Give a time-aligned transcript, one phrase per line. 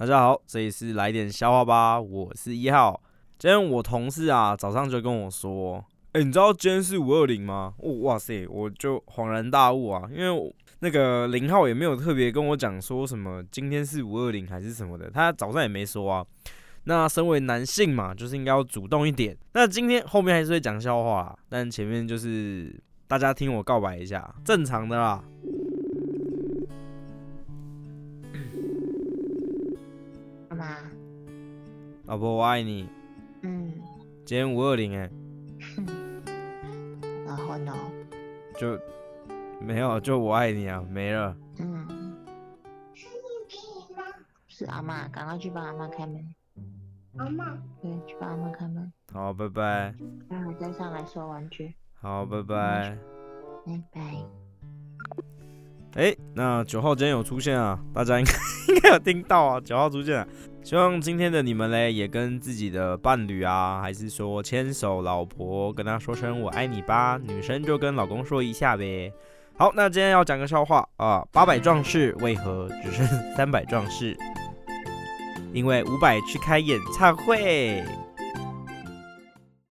[0.00, 2.98] 大家好，这里是来点笑话吧，我是一号。
[3.38, 7.74] 今天我同事啊早上就跟我说，哎、你知道今天是五二零吗？
[7.76, 16.24] 哦，哇塞，我就恍然大悟啊，因为那个零号也没有特别跟我讲说什么今天是五二零还是什么的，他早上也没说啊。
[16.84, 19.36] 那身为男性嘛，就是应该要主动一点。
[19.52, 22.74] 那今天后面还是会讲笑话，但前面就是
[23.06, 25.22] 大家听我告白一下，正常的啦。
[32.10, 32.88] 老婆，我爱你。
[33.42, 33.72] 嗯。
[34.26, 35.08] 今天五二零哎。
[37.24, 37.72] 然后呢？
[38.58, 38.76] 就
[39.60, 41.36] 没有，就我爱你啊，没了。
[41.60, 42.16] 嗯。
[44.48, 46.34] 是阿妈，赶快去帮阿妈开门。
[47.16, 47.56] 阿妈。
[47.80, 48.92] 对，去帮阿妈开门。
[49.12, 49.94] 好，拜拜。
[50.28, 51.72] 待会再上来收玩具。
[51.94, 52.98] 好，拜拜。
[53.64, 54.39] 拜拜。
[55.94, 58.32] 哎、那九号今天有出现啊，大家应该
[58.74, 60.26] 应该有听到啊，九号出现了。
[60.62, 67.18] 希望今天的你们嘞，也跟自己的伴侣啊，还是说牵手老婆，跟他说声我爱你吧。
[67.22, 69.12] 女生就跟老公说一下呗。
[69.56, 74.16] 好，那今天要讲个笑话啊，八百壮士为何只剩三百壮士？
[75.52, 77.82] 因为五百去开演唱会。